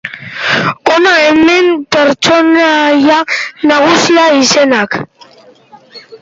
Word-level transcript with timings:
Hona 0.93 1.11
hemen 1.25 1.67
pertsonaia 1.95 3.19
nagusien 3.73 4.41
izenak. 4.47 4.99